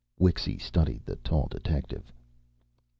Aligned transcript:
Wixy 0.19 0.57
studied 0.57 1.05
the 1.05 1.15
tall 1.17 1.47
detective. 1.51 2.11